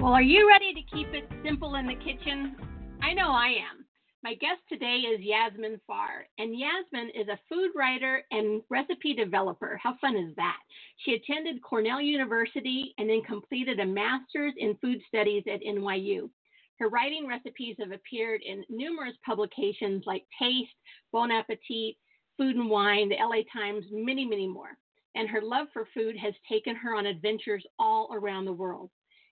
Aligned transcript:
Well, 0.00 0.14
are 0.14 0.22
you 0.22 0.48
ready 0.48 0.72
to 0.72 0.96
keep 0.96 1.08
it 1.12 1.28
simple 1.44 1.74
in 1.74 1.86
the 1.86 1.94
kitchen? 1.94 2.56
I 3.02 3.12
know 3.12 3.32
I 3.32 3.48
am. 3.48 3.84
My 4.24 4.32
guest 4.32 4.62
today 4.66 5.00
is 5.00 5.20
Yasmin 5.20 5.78
Fahr, 5.86 6.24
and 6.38 6.58
Yasmin 6.58 7.10
is 7.10 7.28
a 7.28 7.38
food 7.50 7.72
writer 7.76 8.24
and 8.30 8.62
recipe 8.70 9.12
developer. 9.12 9.78
How 9.82 9.98
fun 10.00 10.16
is 10.16 10.34
that? 10.36 10.56
She 11.04 11.12
attended 11.12 11.62
Cornell 11.62 12.00
University 12.00 12.94
and 12.96 13.10
then 13.10 13.20
completed 13.24 13.78
a 13.78 13.84
master's 13.84 14.54
in 14.56 14.74
food 14.76 15.02
studies 15.06 15.44
at 15.46 15.60
NYU. 15.60 16.30
Her 16.78 16.88
writing 16.88 17.28
recipes 17.28 17.76
have 17.78 17.92
appeared 17.92 18.40
in 18.40 18.64
numerous 18.70 19.16
publications 19.22 20.04
like 20.06 20.24
Taste, 20.38 20.70
Bon 21.12 21.30
Appetit, 21.30 21.96
Food 22.38 22.56
and 22.56 22.70
Wine, 22.70 23.10
the 23.10 23.16
LA 23.16 23.42
Times, 23.52 23.84
many, 23.92 24.24
many 24.24 24.48
more. 24.48 24.78
And 25.14 25.28
her 25.28 25.42
love 25.42 25.66
for 25.74 25.86
food 25.92 26.16
has 26.16 26.32
taken 26.48 26.74
her 26.74 26.94
on 26.94 27.04
adventures 27.04 27.66
all 27.78 28.08
around 28.14 28.46
the 28.46 28.52
world. 28.54 28.88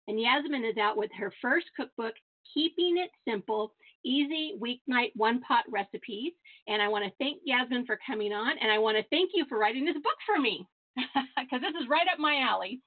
And 0.09 0.19
Yasmin 0.19 0.65
is 0.65 0.79
out 0.79 0.97
with 0.97 1.11
her 1.19 1.31
first 1.43 1.67
cookbook, 1.77 2.15
Keeping 2.55 2.97
It 2.97 3.11
Simple 3.31 3.75
Easy 4.05 4.55
Weeknight 4.59 5.11
One 5.15 5.41
Pot 5.43 5.65
Recipes. 5.69 6.33
And 6.67 6.81
I 6.81 6.89
want 6.89 7.05
to 7.05 7.13
thank 7.19 7.43
Yasmin 7.45 7.85
for 7.85 7.99
coming 8.07 8.33
on. 8.33 8.57
And 8.59 8.73
I 8.73 8.79
want 8.79 8.97
to 8.97 9.05
thank 9.11 9.33
you 9.35 9.45
for 9.49 9.59
writing 9.59 9.85
this 9.85 9.95
book 9.97 10.17
for 10.25 10.41
me 10.41 10.67
because 10.97 11.61
this 11.61 11.75
is 11.81 11.89
right 11.91 12.07
up 12.11 12.19
my 12.19 12.41
alley. 12.41 12.81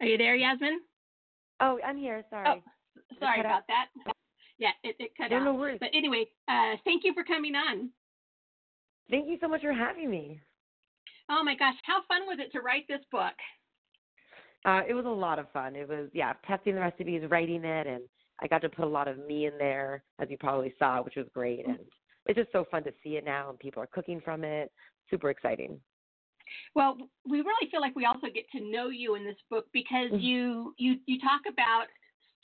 Are 0.00 0.06
you 0.06 0.16
there, 0.16 0.36
Yasmin? 0.36 0.80
Oh, 1.60 1.78
I'm 1.86 1.98
here. 1.98 2.24
Sorry. 2.30 2.46
Oh, 2.48 2.60
sorry 3.20 3.40
about 3.40 3.52
out. 3.52 3.62
that. 3.68 4.14
Yeah, 4.58 4.70
it, 4.82 4.96
it 4.98 5.10
cut 5.18 5.30
no, 5.30 5.36
out. 5.36 5.44
No 5.44 5.54
worries. 5.54 5.78
But 5.80 5.90
anyway, 5.92 6.26
uh, 6.48 6.76
thank 6.84 7.04
you 7.04 7.12
for 7.12 7.24
coming 7.24 7.54
on. 7.54 7.90
Thank 9.10 9.28
you 9.28 9.38
so 9.40 9.48
much 9.48 9.62
for 9.62 9.72
having 9.72 10.10
me. 10.10 10.40
Oh 11.30 11.42
my 11.44 11.56
gosh, 11.56 11.74
how 11.84 12.02
fun 12.08 12.26
was 12.26 12.38
it 12.40 12.52
to 12.52 12.60
write 12.60 12.86
this 12.88 13.00
book? 13.10 13.34
Uh, 14.64 14.82
it 14.88 14.94
was 14.94 15.04
a 15.04 15.08
lot 15.08 15.38
of 15.38 15.50
fun. 15.52 15.76
It 15.76 15.88
was 15.88 16.08
yeah, 16.12 16.32
testing 16.46 16.74
the 16.74 16.80
recipes, 16.80 17.22
writing 17.30 17.64
it, 17.64 17.86
and 17.86 18.02
I 18.40 18.48
got 18.48 18.62
to 18.62 18.68
put 18.68 18.84
a 18.84 18.88
lot 18.88 19.08
of 19.08 19.18
me 19.26 19.46
in 19.46 19.56
there, 19.58 20.02
as 20.20 20.28
you 20.30 20.36
probably 20.38 20.74
saw, 20.78 21.02
which 21.02 21.16
was 21.16 21.26
great. 21.32 21.66
And 21.66 21.78
it's 22.26 22.38
just 22.38 22.52
so 22.52 22.64
fun 22.70 22.82
to 22.84 22.92
see 23.02 23.10
it 23.10 23.24
now, 23.24 23.50
and 23.50 23.58
people 23.58 23.82
are 23.82 23.88
cooking 23.88 24.20
from 24.20 24.44
it. 24.44 24.72
Super 25.08 25.30
exciting. 25.30 25.78
Well, 26.74 26.96
we 27.28 27.38
really 27.38 27.70
feel 27.70 27.80
like 27.80 27.96
we 27.96 28.06
also 28.06 28.28
get 28.32 28.44
to 28.52 28.60
know 28.60 28.88
you 28.88 29.14
in 29.14 29.24
this 29.24 29.36
book 29.50 29.66
because 29.72 30.10
mm-hmm. 30.10 30.18
you 30.18 30.74
you 30.78 30.96
you 31.06 31.18
talk 31.20 31.42
about 31.50 31.86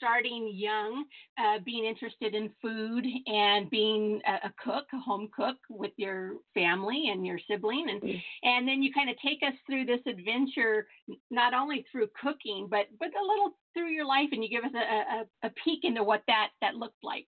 starting 0.03 0.51
young, 0.53 1.05
uh, 1.37 1.59
being 1.65 1.85
interested 1.85 2.35
in 2.35 2.51
food 2.61 3.05
and 3.27 3.69
being 3.69 4.19
a, 4.27 4.47
a, 4.47 4.53
cook, 4.63 4.85
a 4.93 4.99
home 4.99 5.29
cook 5.35 5.55
with 5.69 5.91
your 5.95 6.33
family 6.53 7.09
and 7.11 7.25
your 7.25 7.39
sibling, 7.49 7.87
and 7.89 8.01
mm. 8.01 8.21
and 8.43 8.67
then 8.67 8.83
you 8.83 8.91
kind 8.93 9.09
of 9.09 9.15
take 9.25 9.39
us 9.43 9.53
through 9.65 9.85
this 9.85 10.01
adventure, 10.05 10.87
not 11.31 11.53
only 11.53 11.85
through 11.91 12.07
cooking, 12.21 12.67
but 12.69 12.87
but 12.99 13.07
a 13.09 13.25
little 13.25 13.51
through 13.73 13.89
your 13.89 14.05
life, 14.05 14.29
and 14.31 14.43
you 14.43 14.49
give 14.49 14.63
us 14.63 14.75
a, 14.75 15.47
a, 15.47 15.47
a 15.47 15.51
peek 15.63 15.79
into 15.83 16.03
what 16.03 16.23
that 16.27 16.49
that 16.61 16.75
looked 16.75 17.03
like. 17.03 17.25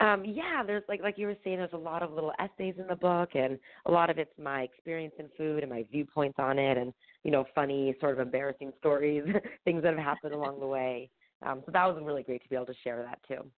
Um, 0.00 0.24
yeah, 0.24 0.62
there's 0.66 0.82
like 0.88 1.02
like 1.02 1.18
you 1.18 1.26
were 1.26 1.36
saying, 1.44 1.58
there's 1.58 1.72
a 1.72 1.76
lot 1.76 2.02
of 2.02 2.12
little 2.12 2.32
essays 2.38 2.74
in 2.78 2.86
the 2.86 2.96
book, 2.96 3.30
and 3.34 3.58
a 3.86 3.90
lot 3.90 4.10
of 4.10 4.18
it's 4.18 4.36
my 4.42 4.62
experience 4.62 5.14
in 5.18 5.28
food 5.36 5.62
and 5.62 5.70
my 5.70 5.84
viewpoints 5.90 6.36
on 6.38 6.58
it, 6.58 6.78
and 6.78 6.92
you 7.24 7.30
know, 7.30 7.44
funny, 7.54 7.94
sort 8.00 8.12
of 8.12 8.20
embarrassing 8.20 8.72
stories, 8.78 9.24
things 9.64 9.82
that 9.82 9.94
have 9.96 10.04
happened 10.04 10.34
along 10.34 10.60
the 10.60 10.66
way. 10.66 11.10
Um, 11.44 11.62
so 11.66 11.72
that 11.72 11.86
was 11.86 12.02
really 12.02 12.22
great 12.22 12.42
to 12.42 12.48
be 12.48 12.56
able 12.56 12.66
to 12.66 12.74
share 12.82 13.02
that 13.02 13.18
too. 13.26 13.50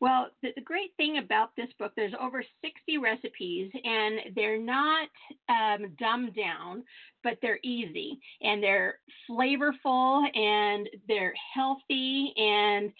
Well, 0.00 0.28
the, 0.42 0.50
the, 0.54 0.62
great 0.62 0.92
thing 0.96 1.18
about 1.18 1.56
this 1.56 1.68
book, 1.78 1.92
there's 1.96 2.12
over 2.20 2.44
60 2.60 2.98
recipes, 2.98 3.70
and 3.84 4.20
they're 4.34 4.60
not 4.60 5.08
um, 5.48 5.92
dumbed 5.98 6.36
down, 6.36 6.84
but 7.24 7.38
they're 7.42 7.58
easy 7.62 8.20
and 8.42 8.62
they're 8.62 8.98
flavorful 9.28 10.24
and 10.36 10.88
they're 11.08 11.34
healthy. 11.54 12.32
And 12.36 12.92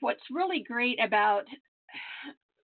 what's 0.00 0.22
really 0.30 0.64
great 0.66 0.98
about 1.02 1.44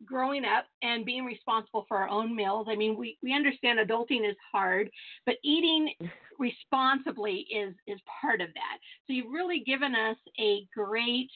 growing 0.05 0.45
up 0.45 0.67
and 0.83 1.05
being 1.05 1.25
responsible 1.25 1.85
for 1.89 1.99
our 1.99 2.09
own 2.09 2.35
meals. 2.35 2.67
I 2.69 2.77
mean, 2.77 2.97
we, 2.97 3.19
we 3.23 3.35
understand 3.35 3.79
adulting 3.79 4.29
is 4.29 4.37
hard, 4.53 4.91
but 5.27 5.37
eating 5.43 5.93
responsibly 6.39 7.47
is 7.51 7.75
is 7.87 8.01
part 8.21 8.41
of 8.41 8.49
that. 8.49 8.79
So 9.07 9.13
you've 9.13 9.33
really 9.33 9.61
given 9.61 9.95
us 9.95 10.17
a 10.41 10.67
great 10.75 11.31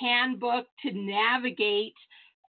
handbook 0.00 0.66
to 0.82 0.92
navigate 0.92 1.94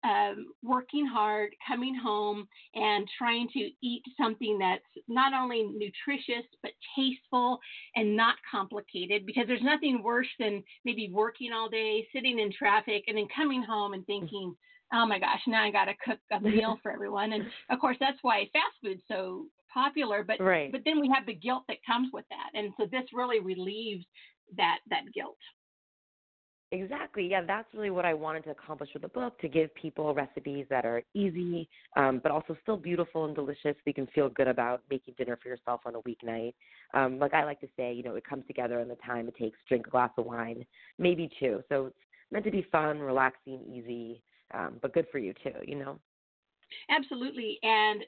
um, 0.05 0.47
working 0.61 1.05
hard, 1.05 1.51
coming 1.67 1.95
home, 1.95 2.47
and 2.75 3.07
trying 3.17 3.47
to 3.53 3.69
eat 3.81 4.03
something 4.21 4.59
that's 4.59 4.83
not 5.07 5.33
only 5.33 5.63
nutritious 5.63 6.45
but 6.61 6.71
tasteful 6.95 7.59
and 7.95 8.15
not 8.15 8.35
complicated. 8.49 9.25
Because 9.25 9.45
there's 9.47 9.63
nothing 9.63 10.03
worse 10.03 10.27
than 10.39 10.63
maybe 10.83 11.09
working 11.11 11.51
all 11.51 11.69
day, 11.69 12.07
sitting 12.13 12.39
in 12.39 12.51
traffic, 12.51 13.03
and 13.07 13.17
then 13.17 13.27
coming 13.35 13.63
home 13.63 13.94
and 13.94 14.05
thinking, 14.05 14.55
"Oh 14.94 15.05
my 15.05 15.17
gosh, 15.17 15.41
now 15.47 15.63
I 15.63 15.71
got 15.71 15.85
to 15.85 15.95
cook 16.05 16.19
a 16.31 16.39
meal 16.41 16.79
for 16.83 16.91
everyone." 16.91 17.33
And 17.33 17.45
of 17.69 17.79
course, 17.79 17.97
that's 17.99 18.19
why 18.21 18.49
fast 18.53 18.75
food's 18.83 19.03
so 19.07 19.47
popular. 19.73 20.23
But 20.23 20.39
right. 20.39 20.71
but 20.71 20.81
then 20.85 20.99
we 20.99 21.09
have 21.13 21.25
the 21.25 21.33
guilt 21.33 21.63
that 21.67 21.77
comes 21.85 22.09
with 22.13 22.25
that, 22.29 22.57
and 22.57 22.73
so 22.77 22.85
this 22.85 23.05
really 23.13 23.39
relieves 23.39 24.05
that 24.57 24.79
that 24.89 25.03
guilt. 25.13 25.38
Exactly. 26.71 27.27
Yeah, 27.29 27.41
that's 27.45 27.67
really 27.73 27.91
what 27.91 28.05
I 28.05 28.13
wanted 28.13 28.43
to 28.45 28.49
accomplish 28.49 28.89
with 28.93 29.03
the 29.03 29.07
book 29.07 29.39
to 29.39 29.47
give 29.47 29.73
people 29.75 30.13
recipes 30.13 30.65
that 30.69 30.83
are 30.83 31.03
easy, 31.13 31.69
um, 31.95 32.19
but 32.21 32.31
also 32.31 32.57
still 32.63 32.75
beautiful 32.75 33.25
and 33.25 33.35
delicious. 33.35 33.75
So 33.75 33.81
you 33.85 33.93
can 33.93 34.07
feel 34.07 34.29
good 34.29 34.47
about 34.47 34.81
making 34.89 35.13
dinner 35.17 35.37
for 35.41 35.47
yourself 35.47 35.81
on 35.85 35.95
a 35.95 36.01
weeknight. 36.01 36.53
Um, 36.93 37.19
like 37.19 37.33
I 37.33 37.45
like 37.45 37.61
to 37.61 37.67
say, 37.77 37.93
you 37.93 38.03
know, 38.03 38.15
it 38.15 38.27
comes 38.27 38.45
together 38.47 38.79
in 38.79 38.87
the 38.87 38.95
time 38.95 39.27
it 39.27 39.35
takes 39.37 39.57
to 39.59 39.65
drink 39.69 39.87
a 39.87 39.91
glass 39.91 40.09
of 40.17 40.25
wine, 40.25 40.65
maybe 40.97 41.29
two. 41.39 41.61
So 41.69 41.87
it's 41.87 41.95
meant 42.31 42.45
to 42.45 42.51
be 42.51 42.67
fun, 42.71 42.99
relaxing, 42.99 43.61
easy, 43.71 44.21
um, 44.53 44.77
but 44.81 44.93
good 44.93 45.05
for 45.11 45.19
you 45.19 45.33
too, 45.43 45.53
you 45.65 45.75
know? 45.75 45.99
Absolutely, 46.89 47.59
and 47.63 48.03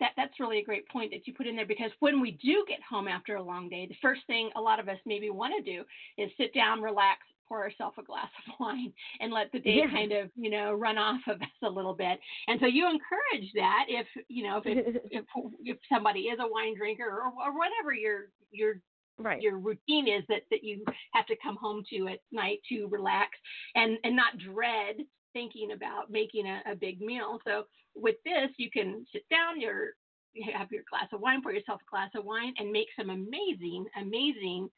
that 0.00 0.10
that's 0.16 0.38
really 0.40 0.58
a 0.58 0.64
great 0.64 0.88
point 0.88 1.10
that 1.12 1.26
you 1.26 1.32
put 1.32 1.46
in 1.46 1.56
there 1.56 1.66
because 1.66 1.90
when 2.00 2.20
we 2.20 2.32
do 2.32 2.64
get 2.68 2.78
home 2.82 3.06
after 3.08 3.36
a 3.36 3.42
long 3.42 3.68
day, 3.68 3.86
the 3.86 3.96
first 4.02 4.22
thing 4.26 4.50
a 4.56 4.60
lot 4.60 4.80
of 4.80 4.88
us 4.88 4.98
maybe 5.06 5.30
want 5.30 5.54
to 5.56 5.62
do 5.62 5.84
is 6.18 6.30
sit 6.36 6.52
down, 6.52 6.82
relax, 6.82 7.20
pour 7.50 7.62
ourselves 7.62 7.96
a 7.98 8.02
glass 8.02 8.30
of 8.46 8.54
wine, 8.60 8.92
and 9.20 9.32
let 9.32 9.50
the 9.52 9.58
day 9.58 9.82
yeah. 9.84 9.90
kind 9.90 10.12
of 10.12 10.30
you 10.36 10.50
know 10.50 10.72
run 10.72 10.96
off 10.96 11.20
of 11.28 11.42
us 11.42 11.48
a 11.64 11.68
little 11.68 11.94
bit. 11.94 12.18
And 12.46 12.58
so 12.60 12.66
you 12.66 12.86
encourage 12.86 13.50
that 13.54 13.86
if 13.88 14.06
you 14.28 14.44
know 14.44 14.58
if 14.58 14.66
it, 14.66 15.02
if 15.10 15.24
if 15.64 15.78
somebody 15.92 16.20
is 16.20 16.38
a 16.40 16.48
wine 16.48 16.76
drinker 16.76 17.04
or, 17.04 17.26
or 17.26 17.52
whatever 17.58 17.92
your 17.92 18.28
your 18.52 18.74
right. 19.18 19.42
your 19.42 19.58
routine 19.58 20.06
is 20.08 20.22
that 20.28 20.42
that 20.50 20.62
you 20.62 20.84
have 21.12 21.26
to 21.26 21.36
come 21.42 21.56
home 21.56 21.82
to 21.90 22.08
at 22.08 22.20
night 22.32 22.60
to 22.68 22.86
relax 22.86 23.30
and 23.74 23.98
and 24.04 24.14
not 24.14 24.38
dread 24.38 24.96
thinking 25.32 25.72
about 25.72 26.10
making 26.10 26.46
a, 26.46 26.72
a 26.72 26.74
big 26.74 27.00
meal. 27.00 27.38
So 27.46 27.64
with 27.94 28.16
this, 28.24 28.50
you 28.56 28.70
can 28.70 29.06
sit 29.12 29.22
down, 29.30 29.60
your 29.60 29.90
you 30.32 30.52
have 30.56 30.70
your 30.70 30.82
glass 30.88 31.08
of 31.12 31.20
wine, 31.20 31.42
pour 31.42 31.52
yourself 31.52 31.80
a 31.86 31.90
glass 31.90 32.10
of 32.16 32.24
wine, 32.24 32.54
and 32.58 32.70
make 32.70 32.86
some 32.96 33.10
amazing, 33.10 33.86
amazing 34.00 34.68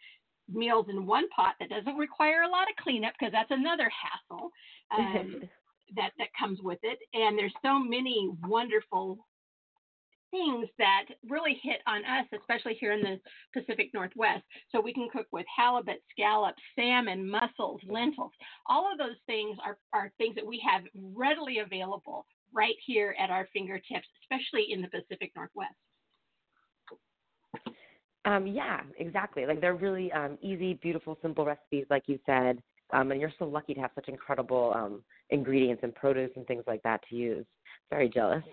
meals 0.55 0.87
in 0.89 1.07
one 1.07 1.29
pot 1.31 1.55
that 1.61 1.71
doesn't 1.71 1.97
require 1.97 2.43
a 2.43 2.49
lot 2.49 2.69
of 2.69 2.77
cleanup 2.83 3.13
because 3.19 3.33
that's 3.33 3.51
another 3.51 3.91
hassle 3.91 4.51
um, 4.97 5.43
that 5.97 6.13
that 6.19 6.29
comes 6.39 6.61
with 6.63 6.79
it. 6.83 6.99
And 7.15 7.39
there's 7.39 7.55
so 7.63 7.79
many 7.79 8.31
wonderful 8.45 9.19
things 10.33 10.67
that 10.79 11.05
really 11.29 11.61
hit 11.63 11.81
on 11.87 12.05
us, 12.05 12.27
especially 12.37 12.75
here 12.75 12.93
in 12.93 13.03
the 13.03 13.21
Pacific 13.53 13.91
Northwest. 13.95 14.43
So 14.71 14.81
we 14.81 14.93
can 14.93 15.09
cook 15.13 15.27
with 15.31 15.47
halibut, 15.55 16.03
scallops, 16.11 16.63
salmon, 16.75 17.29
mussels, 17.29 17.81
lentils. 17.87 18.33
All 18.67 18.91
of 18.91 18.99
those 18.99 19.19
things 19.27 19.59
are, 19.65 19.79
are 19.93 20.11
things 20.19 20.35
that 20.35 20.47
we 20.47 20.61
have 20.67 20.83
readily 20.95 21.59
available 21.59 22.27
right 22.53 22.77
here 22.85 23.15
at 23.19 23.31
our 23.31 23.47
fingertips, 23.53 24.09
especially 24.23 24.73
in 24.73 24.83
the 24.83 24.89
Pacific 24.89 25.33
Northwest. 25.37 25.75
Um, 28.25 28.47
yeah, 28.47 28.81
exactly. 28.99 29.47
Like 29.47 29.61
they're 29.61 29.75
really 29.75 30.13
um, 30.13 30.39
easy, 30.41 30.75
beautiful, 30.75 31.19
simple 31.23 31.45
recipes, 31.45 31.87
like 31.91 32.05
you 32.07 32.19
said. 32.25 32.63
Um, 32.93 33.11
and 33.11 33.21
you're 33.21 33.33
so 33.39 33.47
lucky 33.47 33.75
to 33.75 33.81
have 33.81 33.91
such 33.95 34.09
incredible 34.09 34.73
um, 34.77 35.03
ingredients 35.31 35.83
and 35.83 35.95
produce 35.95 36.31
and 36.37 36.47
things 36.47 36.65
like 36.67 36.83
that 36.83 37.01
to 37.09 37.17
use. 37.17 37.47
Very 37.91 38.09
jealous. 38.09 38.45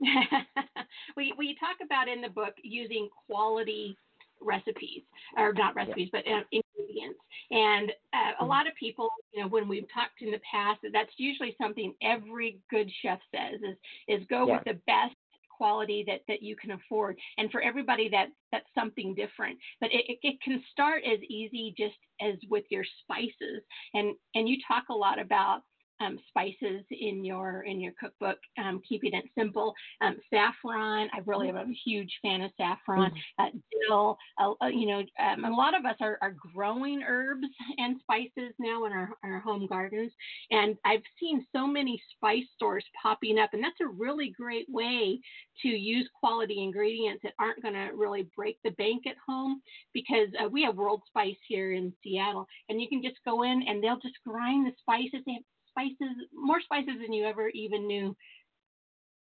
we 1.16 1.34
we 1.36 1.56
talk 1.58 1.76
about 1.84 2.08
in 2.08 2.20
the 2.20 2.28
book 2.28 2.54
using 2.62 3.08
quality 3.26 3.96
recipes 4.40 5.02
or 5.36 5.52
not 5.52 5.74
recipes 5.74 6.08
yeah. 6.12 6.20
but 6.22 6.32
uh, 6.32 6.42
ingredients 6.52 7.18
and 7.50 7.90
uh, 8.14 8.16
a 8.38 8.42
mm-hmm. 8.42 8.46
lot 8.46 8.68
of 8.68 8.72
people 8.78 9.08
you 9.32 9.42
know 9.42 9.48
when 9.48 9.66
we've 9.66 9.86
talked 9.92 10.20
in 10.20 10.30
the 10.30 10.40
past 10.50 10.78
that's 10.92 11.10
usually 11.16 11.56
something 11.60 11.92
every 12.02 12.60
good 12.70 12.88
chef 13.02 13.18
says 13.34 13.60
is 13.60 13.76
is 14.20 14.26
go 14.28 14.46
yeah. 14.46 14.54
with 14.54 14.64
the 14.64 14.80
best 14.86 15.16
quality 15.58 16.04
that 16.06 16.20
that 16.28 16.42
you 16.42 16.54
can 16.56 16.70
afford. 16.70 17.18
And 17.38 17.50
for 17.50 17.60
everybody 17.60 18.08
that 18.10 18.28
that's 18.52 18.72
something 18.74 19.14
different. 19.14 19.58
But 19.80 19.90
it, 19.92 20.04
it, 20.08 20.18
it 20.22 20.36
can 20.42 20.62
start 20.72 21.02
as 21.04 21.18
easy 21.28 21.74
just 21.76 21.98
as 22.20 22.36
with 22.48 22.64
your 22.70 22.84
spices. 23.02 23.60
And 23.94 24.14
and 24.34 24.48
you 24.48 24.56
talk 24.66 24.84
a 24.90 24.94
lot 24.94 25.18
about 25.18 25.60
um, 26.00 26.18
spices 26.28 26.84
in 26.90 27.24
your 27.24 27.62
in 27.62 27.80
your 27.80 27.92
cookbook, 28.00 28.38
um, 28.58 28.80
keeping 28.88 29.14
it 29.14 29.24
simple. 29.36 29.74
Um, 30.00 30.16
saffron, 30.32 31.08
I 31.12 31.20
really 31.26 31.48
am 31.48 31.56
a 31.56 31.64
huge 31.84 32.12
fan 32.22 32.42
of 32.42 32.50
saffron. 32.56 33.10
Mm-hmm. 33.10 33.44
Uh, 33.44 33.60
dill, 33.88 34.18
uh, 34.40 34.52
uh, 34.62 34.68
you 34.68 34.86
know, 34.86 35.02
um, 35.18 35.44
a 35.44 35.50
lot 35.50 35.76
of 35.76 35.84
us 35.84 35.96
are, 36.00 36.18
are 36.22 36.34
growing 36.54 37.02
herbs 37.06 37.46
and 37.78 38.00
spices 38.00 38.54
now 38.58 38.84
in 38.84 38.92
our, 38.92 39.10
our 39.22 39.40
home 39.40 39.66
gardens, 39.66 40.12
and 40.50 40.76
I've 40.84 41.02
seen 41.20 41.44
so 41.54 41.66
many 41.66 42.00
spice 42.14 42.44
stores 42.54 42.84
popping 43.00 43.38
up, 43.38 43.50
and 43.52 43.62
that's 43.62 43.80
a 43.80 43.88
really 43.88 44.30
great 44.30 44.66
way 44.68 45.20
to 45.62 45.68
use 45.68 46.08
quality 46.18 46.62
ingredients 46.62 47.20
that 47.22 47.34
aren't 47.38 47.62
going 47.62 47.74
to 47.74 47.90
really 47.94 48.28
break 48.36 48.58
the 48.64 48.70
bank 48.72 49.06
at 49.06 49.16
home 49.26 49.60
because 49.92 50.28
uh, 50.42 50.48
we 50.48 50.62
have 50.62 50.76
World 50.76 51.02
Spice 51.06 51.36
here 51.46 51.72
in 51.72 51.92
Seattle, 52.02 52.46
and 52.68 52.80
you 52.80 52.88
can 52.88 53.02
just 53.02 53.16
go 53.24 53.42
in 53.42 53.64
and 53.66 53.82
they'll 53.82 53.98
just 53.98 54.18
grind 54.26 54.66
the 54.66 54.72
spices. 54.80 55.24
They 55.26 55.32
have 55.32 55.42
spices, 55.78 56.16
more 56.34 56.60
spices 56.60 57.00
than 57.00 57.12
you 57.12 57.24
ever 57.24 57.48
even 57.50 57.86
knew 57.86 58.16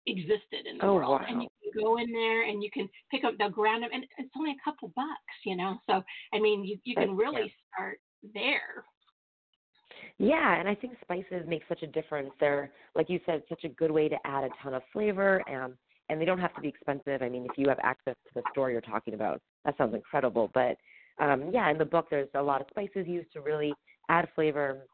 existed 0.07 0.67
in 0.71 0.79
the 0.79 0.85
oh, 0.85 0.95
world. 0.95 1.21
Wow. 1.21 1.27
And 1.29 1.43
you 1.43 1.49
can 1.63 1.83
go 1.83 1.99
in 1.99 2.11
there 2.13 2.49
and 2.49 2.63
you 2.63 2.71
can 2.73 2.89
pick 3.11 3.25
up, 3.25 3.35
they'll 3.39 3.51
ground 3.51 3.83
them, 3.83 3.91
and 3.93 4.05
it's 4.19 4.31
only 4.37 4.53
a 4.53 4.65
couple 4.65 4.93
bucks, 4.95 5.37
you 5.45 5.57
know. 5.57 5.79
So, 5.87 6.03
I 6.33 6.39
mean, 6.39 6.65
you, 6.65 6.79
you 6.85 6.95
can 6.95 7.17
really 7.17 7.43
yeah. 7.43 7.75
start 7.75 7.99
there. 8.35 8.85
Yeah, 10.19 10.59
and 10.59 10.69
I 10.69 10.75
think 10.75 10.95
spices 11.03 11.45
make 11.47 11.63
such 11.69 11.83
a 11.83 11.87
difference. 11.87 12.31
They're, 12.41 12.71
like 12.95 13.11
you 13.11 13.21
said, 13.27 13.43
such 13.49 13.65
a 13.65 13.69
good 13.69 13.91
way 13.91 14.09
to 14.09 14.17
add 14.25 14.45
a 14.45 14.49
ton 14.63 14.75
of 14.75 14.83
flavor, 14.93 15.43
and 15.47 15.75
and 16.09 16.21
they 16.21 16.25
don't 16.25 16.39
have 16.39 16.55
to 16.55 16.61
be 16.61 16.69
expensive. 16.69 17.21
I 17.21 17.29
mean, 17.29 17.45
if 17.51 17.59
you 17.59 17.69
have 17.69 17.81
access 17.83 18.15
to 18.29 18.35
the 18.37 18.43
store 18.53 18.71
you're 18.71 18.81
talking 18.81 19.15
about, 19.15 19.43
that 19.65 19.77
sounds 19.77 19.93
incredible. 19.93 20.51
But 20.55 20.77
um, 21.19 21.51
yeah, 21.53 21.69
in 21.71 21.79
the 21.79 21.85
book, 21.85 22.07
there's 22.11 22.29
a 22.35 22.43
lot 22.43 22.61
of 22.61 22.69
spices 22.71 23.07
used 23.07 23.33
to 23.33 23.41
really 23.41 23.75
add 24.09 24.29
flavor 24.35 24.87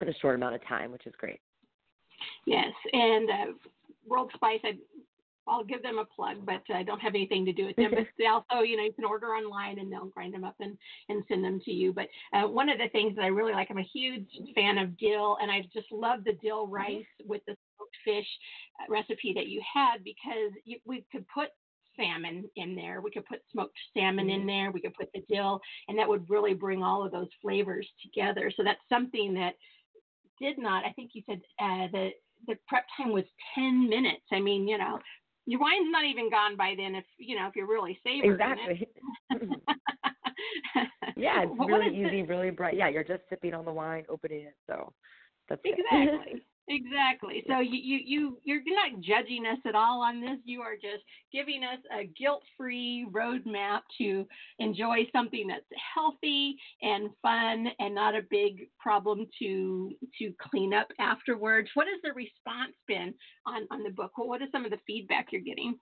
in 0.00 0.08
a 0.08 0.14
short 0.14 0.34
amount 0.34 0.54
of 0.54 0.66
time, 0.66 0.92
which 0.92 1.06
is 1.06 1.14
great. 1.18 1.40
Yes, 2.46 2.72
and 2.92 3.30
uh, 3.30 3.52
World 4.06 4.30
Spice, 4.34 4.60
I, 4.64 4.72
I'll 5.48 5.64
give 5.64 5.82
them 5.82 5.98
a 5.98 6.04
plug, 6.04 6.44
but 6.44 6.62
I 6.74 6.82
don't 6.82 7.00
have 7.00 7.14
anything 7.14 7.44
to 7.44 7.52
do 7.52 7.66
with 7.66 7.76
them. 7.76 7.90
but 7.94 8.06
they 8.18 8.26
also, 8.26 8.62
you 8.62 8.76
know, 8.76 8.84
you 8.84 8.92
can 8.92 9.04
order 9.04 9.28
online 9.28 9.78
and 9.78 9.92
they'll 9.92 10.06
grind 10.06 10.34
them 10.34 10.44
up 10.44 10.56
and, 10.60 10.76
and 11.08 11.22
send 11.28 11.44
them 11.44 11.60
to 11.64 11.72
you. 11.72 11.92
But 11.92 12.08
uh, 12.32 12.48
one 12.48 12.68
of 12.68 12.78
the 12.78 12.88
things 12.88 13.16
that 13.16 13.22
I 13.22 13.28
really 13.28 13.52
like, 13.52 13.68
I'm 13.70 13.78
a 13.78 13.82
huge 13.82 14.28
fan 14.54 14.78
of 14.78 14.96
dill, 14.98 15.38
and 15.40 15.50
I 15.50 15.62
just 15.72 15.90
love 15.92 16.24
the 16.24 16.38
dill 16.42 16.64
mm-hmm. 16.64 16.74
rice 16.74 17.06
with 17.24 17.42
the 17.46 17.56
smoked 17.76 17.96
fish 18.04 18.26
uh, 18.80 18.84
recipe 18.88 19.32
that 19.34 19.48
you 19.48 19.62
had 19.72 20.04
because 20.04 20.52
you, 20.64 20.78
we 20.84 21.04
could 21.12 21.26
put 21.28 21.48
salmon 21.96 22.44
in 22.56 22.74
there. 22.76 23.00
We 23.00 23.10
could 23.10 23.26
put 23.26 23.40
smoked 23.50 23.76
salmon 23.94 24.30
in 24.30 24.40
mm-hmm. 24.40 24.48
there. 24.48 24.70
We 24.70 24.80
could 24.80 24.94
put 24.94 25.08
the 25.14 25.22
dill, 25.28 25.60
and 25.88 25.98
that 25.98 26.08
would 26.08 26.28
really 26.28 26.54
bring 26.54 26.82
all 26.82 27.04
of 27.04 27.12
those 27.12 27.28
flavors 27.40 27.88
together. 28.02 28.52
So 28.54 28.62
that's 28.62 28.80
something 28.88 29.34
that 29.34 29.54
did 30.40 30.58
not. 30.58 30.84
I 30.84 30.92
think 30.92 31.10
you 31.14 31.22
said 31.26 31.40
uh, 31.60 31.88
the 31.92 32.10
the 32.46 32.56
prep 32.68 32.84
time 32.96 33.12
was 33.12 33.24
ten 33.54 33.88
minutes. 33.88 34.24
I 34.32 34.40
mean, 34.40 34.68
you 34.68 34.78
know, 34.78 34.98
your 35.46 35.60
wine's 35.60 35.90
not 35.90 36.04
even 36.04 36.30
gone 36.30 36.56
by 36.56 36.74
then. 36.76 36.94
If 36.94 37.04
you 37.18 37.36
know, 37.36 37.46
if 37.46 37.56
you're 37.56 37.68
really 37.68 37.98
savoring 38.04 38.32
exactly. 38.32 38.88
it. 39.30 39.60
yeah, 41.16 41.44
it's 41.44 41.52
really 41.58 41.96
easy, 41.96 42.22
the... 42.22 42.28
really 42.28 42.50
bright. 42.50 42.76
Yeah, 42.76 42.88
you're 42.88 43.04
just 43.04 43.22
sipping 43.28 43.54
on 43.54 43.64
the 43.64 43.72
wine, 43.72 44.04
opening 44.08 44.42
it. 44.42 44.56
So 44.66 44.92
that's 45.48 45.62
exactly. 45.64 46.42
Exactly. 46.68 47.44
So 47.46 47.60
you, 47.60 47.78
you, 47.80 48.00
you, 48.04 48.38
you're 48.42 48.60
not 48.66 49.00
judging 49.00 49.46
us 49.46 49.58
at 49.66 49.76
all 49.76 50.02
on 50.02 50.20
this. 50.20 50.38
You 50.44 50.62
are 50.62 50.74
just 50.74 51.04
giving 51.32 51.62
us 51.62 51.78
a 51.96 52.06
guilt 52.06 52.42
free 52.56 53.06
roadmap 53.12 53.82
to 53.98 54.26
enjoy 54.58 55.06
something 55.12 55.46
that's 55.46 55.64
healthy 55.94 56.56
and 56.82 57.10
fun 57.22 57.68
and 57.78 57.94
not 57.94 58.16
a 58.16 58.22
big 58.30 58.68
problem 58.80 59.28
to, 59.38 59.92
to 60.18 60.32
clean 60.50 60.74
up 60.74 60.88
afterwards. 60.98 61.68
What 61.74 61.86
has 61.86 62.00
the 62.02 62.12
response 62.14 62.74
been 62.88 63.14
on, 63.46 63.68
on 63.70 63.84
the 63.84 63.90
book? 63.90 64.10
What 64.16 64.26
what 64.26 64.42
is 64.42 64.48
some 64.50 64.64
of 64.64 64.72
the 64.72 64.80
feedback 64.86 65.28
you're 65.30 65.42
getting? 65.42 65.78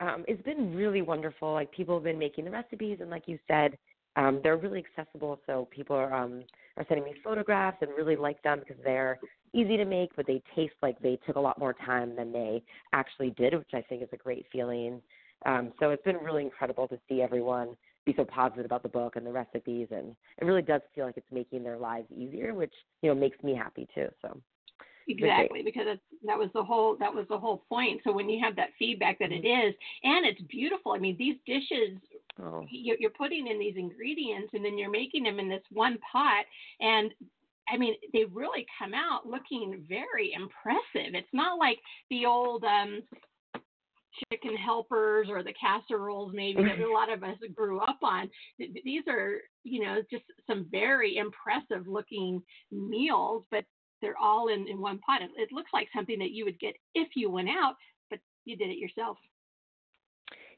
Um, 0.00 0.24
it's 0.28 0.42
been 0.42 0.74
really 0.74 1.00
wonderful. 1.00 1.52
Like 1.52 1.72
people 1.72 1.96
have 1.96 2.04
been 2.04 2.18
making 2.18 2.44
the 2.44 2.50
recipes, 2.50 2.98
and 3.00 3.10
like 3.10 3.24
you 3.26 3.38
said, 3.48 3.78
um, 4.16 4.40
they're 4.42 4.56
really 4.56 4.84
accessible. 4.84 5.38
So 5.46 5.68
people 5.70 5.96
are 5.96 6.12
um, 6.12 6.42
are 6.76 6.84
sending 6.88 7.04
me 7.04 7.14
photographs 7.22 7.78
and 7.80 7.90
really 7.96 8.16
like 8.16 8.42
them 8.42 8.60
because 8.60 8.82
they're 8.84 9.18
easy 9.54 9.76
to 9.76 9.84
make, 9.84 10.14
but 10.16 10.26
they 10.26 10.42
taste 10.54 10.74
like 10.82 10.98
they 11.00 11.18
took 11.26 11.36
a 11.36 11.40
lot 11.40 11.58
more 11.58 11.74
time 11.74 12.16
than 12.16 12.32
they 12.32 12.62
actually 12.92 13.30
did, 13.30 13.54
which 13.54 13.72
I 13.74 13.82
think 13.82 14.02
is 14.02 14.08
a 14.12 14.16
great 14.16 14.46
feeling. 14.52 15.00
Um, 15.44 15.72
so 15.78 15.90
it's 15.90 16.02
been 16.02 16.16
really 16.16 16.42
incredible 16.42 16.88
to 16.88 16.98
see 17.08 17.22
everyone 17.22 17.76
be 18.04 18.14
so 18.16 18.24
positive 18.24 18.64
about 18.64 18.82
the 18.82 18.88
book 18.88 19.16
and 19.16 19.26
the 19.26 19.32
recipes, 19.32 19.88
and 19.90 20.14
it 20.40 20.44
really 20.44 20.62
does 20.62 20.80
feel 20.94 21.06
like 21.06 21.16
it's 21.16 21.26
making 21.32 21.62
their 21.62 21.76
lives 21.76 22.06
easier, 22.16 22.54
which 22.54 22.72
you 23.02 23.08
know 23.08 23.14
makes 23.14 23.42
me 23.42 23.54
happy 23.54 23.86
too. 23.94 24.08
So 24.22 24.40
exactly 25.08 25.62
because 25.62 25.86
that 26.24 26.38
was 26.38 26.50
the 26.54 26.62
whole 26.62 26.96
that 26.98 27.14
was 27.14 27.26
the 27.28 27.38
whole 27.38 27.64
point. 27.68 28.00
So 28.04 28.12
when 28.12 28.28
you 28.28 28.42
have 28.44 28.56
that 28.56 28.70
feedback 28.78 29.18
that 29.18 29.32
it 29.32 29.44
mm-hmm. 29.44 29.68
is, 29.68 29.74
and 30.04 30.26
it's 30.26 30.40
beautiful. 30.42 30.92
I 30.92 30.98
mean, 30.98 31.16
these 31.18 31.36
dishes 31.46 31.98
oh. 32.42 32.64
you're 32.70 33.10
putting 33.10 33.46
in 33.48 33.58
these 33.58 33.76
ingredients, 33.76 34.50
and 34.54 34.64
then 34.64 34.78
you're 34.78 34.90
making 34.90 35.24
them 35.24 35.38
in 35.38 35.48
this 35.48 35.62
one 35.70 35.98
pot, 36.12 36.44
and 36.80 37.12
I 37.68 37.76
mean, 37.76 37.94
they 38.12 38.24
really 38.24 38.66
come 38.78 38.94
out 38.94 39.26
looking 39.26 39.84
very 39.88 40.32
impressive. 40.34 41.14
It's 41.14 41.26
not 41.32 41.58
like 41.58 41.78
the 42.10 42.24
old 42.24 42.62
um, 42.64 43.02
chicken 44.30 44.56
helpers 44.56 45.28
or 45.30 45.42
the 45.42 45.52
casseroles 45.60 46.32
maybe 46.34 46.62
that 46.62 46.78
a 46.78 46.92
lot 46.92 47.12
of 47.12 47.22
us 47.22 47.36
grew 47.54 47.80
up 47.80 47.98
on. 48.02 48.30
These 48.58 49.02
are, 49.08 49.38
you 49.64 49.84
know, 49.84 50.00
just 50.10 50.24
some 50.46 50.66
very 50.70 51.16
impressive 51.16 51.86
looking 51.86 52.42
meals, 52.70 53.44
but 53.50 53.64
they're 54.06 54.16
all 54.16 54.48
in, 54.48 54.68
in 54.68 54.80
one 54.80 54.98
pot. 55.00 55.20
It, 55.20 55.30
it 55.36 55.52
looks 55.52 55.70
like 55.72 55.88
something 55.94 56.18
that 56.20 56.30
you 56.30 56.44
would 56.44 56.60
get 56.60 56.74
if 56.94 57.08
you 57.16 57.28
went 57.28 57.48
out, 57.48 57.74
but 58.08 58.20
you 58.44 58.56
did 58.56 58.70
it 58.70 58.78
yourself. 58.78 59.18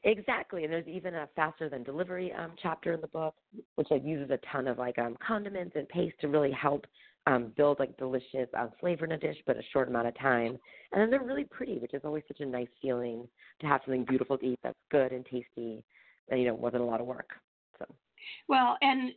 Exactly, 0.03 0.63
and 0.63 0.71
there's 0.71 0.87
even 0.87 1.15
a 1.15 1.27
faster 1.35 1.67
than 1.67 1.83
delivery 1.83 2.31
um, 2.31 2.51
chapter 2.61 2.93
in 2.93 3.01
the 3.01 3.07
book, 3.07 3.33
which 3.75 3.87
like 3.89 4.05
uses 4.05 4.29
a 4.29 4.39
ton 4.51 4.67
of 4.67 4.77
like 4.77 4.99
um, 4.99 5.17
condiments 5.25 5.75
and 5.75 5.89
paste 5.89 6.15
to 6.21 6.27
really 6.27 6.51
help 6.51 6.85
um, 7.25 7.51
build 7.57 7.79
like 7.79 7.97
delicious 7.97 8.47
um, 8.57 8.69
flavor 8.79 9.05
in 9.05 9.13
a 9.13 9.17
dish, 9.17 9.35
but 9.47 9.57
a 9.57 9.61
short 9.73 9.89
amount 9.89 10.07
of 10.07 10.17
time. 10.17 10.57
And 10.91 11.01
then 11.01 11.09
they're 11.09 11.23
really 11.23 11.43
pretty, 11.43 11.79
which 11.79 11.93
is 11.93 12.01
always 12.05 12.23
such 12.27 12.39
a 12.39 12.45
nice 12.45 12.69
feeling 12.81 13.27
to 13.61 13.67
have 13.67 13.81
something 13.83 14.05
beautiful 14.05 14.37
to 14.37 14.45
eat 14.45 14.59
that's 14.63 14.77
good 14.91 15.11
and 15.11 15.25
tasty, 15.25 15.83
and 16.29 16.39
you 16.39 16.45
know 16.45 16.53
wasn't 16.53 16.83
a 16.83 16.85
lot 16.85 17.01
of 17.01 17.07
work. 17.07 17.31
So. 17.79 17.85
Well, 18.47 18.77
and 18.81 19.11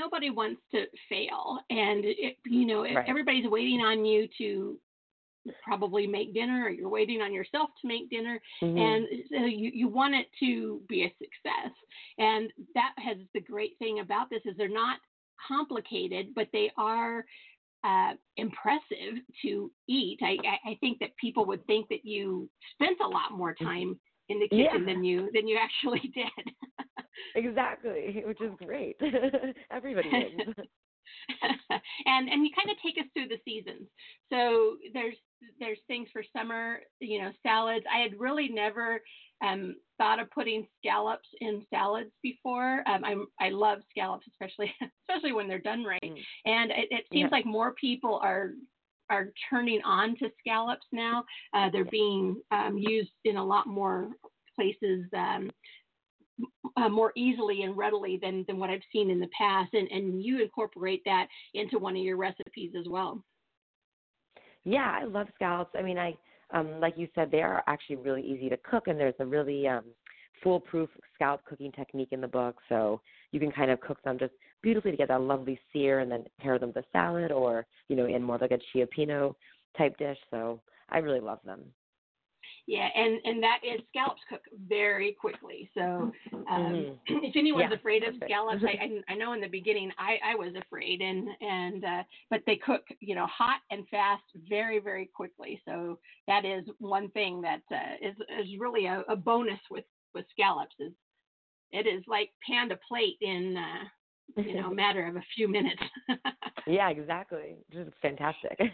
nobody 0.00 0.30
wants 0.30 0.60
to 0.72 0.84
fail, 1.08 1.58
and 1.70 2.04
it, 2.04 2.36
you 2.46 2.66
know 2.66 2.82
right. 2.82 3.04
everybody's 3.06 3.48
waiting 3.48 3.80
on 3.80 4.04
you 4.04 4.28
to 4.38 4.78
probably 5.64 6.06
make 6.06 6.34
dinner 6.34 6.64
or 6.64 6.70
you're 6.70 6.88
waiting 6.88 7.22
on 7.22 7.32
yourself 7.32 7.70
to 7.80 7.88
make 7.88 8.10
dinner 8.10 8.40
mm-hmm. 8.62 8.76
and 8.76 9.06
so 9.30 9.46
you, 9.46 9.70
you 9.72 9.88
want 9.88 10.14
it 10.14 10.26
to 10.38 10.80
be 10.88 11.02
a 11.02 11.14
success 11.18 11.72
and 12.18 12.52
that 12.74 12.92
has 12.98 13.16
the 13.32 13.40
great 13.40 13.72
thing 13.78 14.00
about 14.00 14.28
this 14.28 14.42
is 14.44 14.54
they're 14.56 14.68
not 14.68 14.98
complicated 15.48 16.28
but 16.34 16.46
they 16.52 16.70
are 16.76 17.24
uh, 17.84 18.12
impressive 18.36 19.14
to 19.42 19.70
eat 19.88 20.18
I, 20.22 20.36
I 20.68 20.76
think 20.80 20.98
that 20.98 21.16
people 21.16 21.46
would 21.46 21.66
think 21.66 21.88
that 21.88 22.04
you 22.04 22.48
spent 22.74 22.98
a 23.02 23.08
lot 23.08 23.32
more 23.32 23.54
mm-hmm. 23.54 23.64
time 23.64 24.00
in 24.30 24.38
the 24.38 24.48
kitchen 24.48 24.86
yeah. 24.86 24.94
than 24.94 25.04
you 25.04 25.28
than 25.34 25.46
you 25.46 25.58
actually 25.60 26.00
did 26.14 26.54
exactly 27.34 28.22
which 28.26 28.40
is 28.40 28.52
great 28.58 28.96
everybody 29.70 30.08
wins 30.12 30.56
and 32.06 32.28
and 32.28 32.44
you 32.44 32.50
kind 32.54 32.70
of 32.70 32.76
take 32.82 32.98
us 33.02 33.10
through 33.12 33.28
the 33.28 33.40
seasons. 33.44 33.88
So 34.30 34.76
there's 34.92 35.16
there's 35.58 35.78
things 35.86 36.08
for 36.12 36.22
summer, 36.36 36.80
you 37.00 37.20
know, 37.20 37.30
salads. 37.42 37.84
I 37.92 38.00
had 38.00 38.18
really 38.18 38.48
never 38.48 39.00
um, 39.42 39.76
thought 39.98 40.20
of 40.20 40.30
putting 40.30 40.66
scallops 40.78 41.28
in 41.40 41.64
salads 41.70 42.10
before. 42.22 42.82
Um, 42.86 43.04
I 43.04 43.46
I 43.46 43.50
love 43.50 43.78
scallops, 43.90 44.26
especially 44.28 44.72
especially 45.08 45.32
when 45.32 45.48
they're 45.48 45.58
done 45.58 45.84
right. 45.84 46.02
Mm. 46.02 46.20
And 46.44 46.70
it, 46.70 46.88
it 46.90 47.04
seems 47.12 47.30
yeah. 47.30 47.36
like 47.36 47.46
more 47.46 47.72
people 47.72 48.20
are 48.22 48.52
are 49.10 49.32
turning 49.50 49.80
on 49.84 50.16
to 50.18 50.30
scallops 50.38 50.86
now. 50.92 51.24
Uh, 51.52 51.68
they're 51.70 51.84
being 51.84 52.40
um, 52.50 52.78
used 52.78 53.10
in 53.24 53.36
a 53.36 53.44
lot 53.44 53.66
more 53.66 54.08
places 54.56 55.04
um, 55.16 55.50
uh, 56.76 56.88
more 56.88 57.12
easily 57.16 57.62
and 57.62 57.76
readily 57.76 58.18
than 58.20 58.44
than 58.46 58.58
what 58.58 58.70
I've 58.70 58.80
seen 58.92 59.10
in 59.10 59.20
the 59.20 59.28
past, 59.36 59.74
and 59.74 59.90
and 59.90 60.22
you 60.22 60.42
incorporate 60.42 61.02
that 61.04 61.26
into 61.54 61.78
one 61.78 61.96
of 61.96 62.02
your 62.02 62.16
recipes 62.16 62.72
as 62.78 62.86
well. 62.88 63.22
Yeah, 64.64 64.98
I 65.00 65.04
love 65.04 65.28
scallops. 65.34 65.74
I 65.76 65.82
mean, 65.82 65.98
I 65.98 66.16
um, 66.52 66.80
like 66.80 66.94
you 66.96 67.08
said, 67.14 67.30
they 67.30 67.42
are 67.42 67.62
actually 67.66 67.96
really 67.96 68.22
easy 68.22 68.48
to 68.48 68.56
cook, 68.58 68.88
and 68.88 68.98
there's 68.98 69.14
a 69.18 69.26
really 69.26 69.68
um, 69.68 69.84
foolproof 70.42 70.88
scallop 71.14 71.44
cooking 71.44 71.72
technique 71.72 72.08
in 72.12 72.20
the 72.20 72.28
book. 72.28 72.56
So 72.68 73.00
you 73.32 73.40
can 73.40 73.52
kind 73.52 73.70
of 73.70 73.80
cook 73.80 74.02
them 74.02 74.18
just 74.18 74.32
beautifully 74.62 74.90
to 74.90 74.96
get 74.96 75.08
that 75.08 75.20
lovely 75.20 75.58
sear, 75.72 76.00
and 76.00 76.10
then 76.10 76.24
pair 76.38 76.58
them 76.58 76.72
with 76.74 76.84
a 76.84 76.88
salad, 76.92 77.32
or 77.32 77.66
you 77.88 77.96
know, 77.96 78.06
in 78.06 78.22
more 78.22 78.38
like 78.38 78.52
a 78.52 78.58
cioppino 78.74 79.34
type 79.76 79.96
dish. 79.98 80.18
So 80.30 80.60
I 80.90 80.98
really 80.98 81.20
love 81.20 81.38
them. 81.44 81.60
Yeah, 82.66 82.88
and 82.94 83.18
and 83.24 83.42
that 83.42 83.58
is 83.64 83.80
scallops 83.88 84.20
cook 84.28 84.42
very 84.68 85.12
quickly. 85.12 85.68
So 85.74 86.12
um, 86.32 86.44
mm-hmm. 86.48 86.92
if 87.24 87.36
anyone's 87.36 87.68
yeah, 87.70 87.76
afraid 87.76 88.04
of 88.04 88.14
scallops, 88.24 88.62
I, 88.64 89.12
I 89.12 89.16
know 89.16 89.32
in 89.32 89.40
the 89.40 89.48
beginning 89.48 89.90
I, 89.98 90.18
I 90.32 90.34
was 90.36 90.52
afraid, 90.54 91.00
and 91.00 91.28
and 91.40 91.84
uh, 91.84 92.02
but 92.28 92.42
they 92.46 92.56
cook 92.56 92.82
you 93.00 93.14
know 93.14 93.26
hot 93.26 93.60
and 93.70 93.88
fast 93.88 94.22
very 94.48 94.78
very 94.78 95.10
quickly. 95.12 95.60
So 95.64 95.98
that 96.28 96.44
is 96.44 96.64
one 96.78 97.10
thing 97.10 97.40
that 97.42 97.62
uh, 97.72 98.06
is 98.08 98.14
is 98.40 98.58
really 98.58 98.86
a, 98.86 99.02
a 99.08 99.16
bonus 99.16 99.60
with 99.70 99.84
with 100.14 100.26
scallops 100.30 100.74
is 100.78 100.92
it 101.72 101.86
is 101.86 102.02
like 102.06 102.30
pan 102.46 102.68
to 102.68 102.78
plate 102.88 103.16
in 103.20 103.56
uh, 103.56 104.42
you 104.42 104.60
know 104.60 104.70
a 104.70 104.74
matter 104.82 105.06
of 105.06 105.16
a 105.16 105.22
few 105.36 105.48
minutes. 105.48 105.82
yeah, 106.66 106.90
exactly. 106.90 107.56
Just 107.72 107.90
fantastic. 108.02 108.58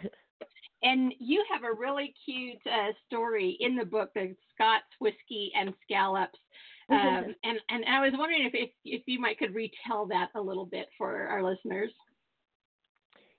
And 0.83 1.11
you 1.17 1.43
have 1.51 1.63
a 1.63 1.73
really 1.73 2.13
cute 2.23 2.61
uh, 2.67 2.91
story 3.07 3.57
in 3.59 3.75
the 3.75 3.83
book, 3.83 4.11
the 4.13 4.35
Scots 4.53 4.85
whiskey 4.99 5.51
and 5.59 5.73
scallops. 5.81 6.37
Um, 6.91 7.35
and 7.43 7.59
and 7.69 7.83
I 7.89 7.99
was 7.99 8.11
wondering 8.15 8.45
if, 8.45 8.53
if 8.53 8.69
if 8.85 9.01
you 9.07 9.19
might 9.19 9.39
could 9.39 9.55
retell 9.55 10.05
that 10.05 10.29
a 10.35 10.39
little 10.39 10.67
bit 10.67 10.87
for 10.95 11.27
our 11.27 11.43
listeners. 11.43 11.91